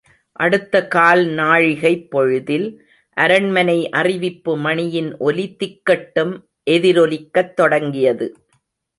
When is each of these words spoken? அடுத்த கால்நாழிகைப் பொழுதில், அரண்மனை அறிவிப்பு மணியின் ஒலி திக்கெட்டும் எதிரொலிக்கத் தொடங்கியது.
அடுத்த 0.31 0.87
கால்நாழிகைப் 0.95 2.09
பொழுதில், 2.09 2.67
அரண்மனை 3.17 3.89
அறிவிப்பு 3.89 4.57
மணியின் 4.57 5.17
ஒலி 5.17 5.55
திக்கெட்டும் 5.59 6.33
எதிரொலிக்கத் 6.69 7.53
தொடங்கியது. 7.53 8.37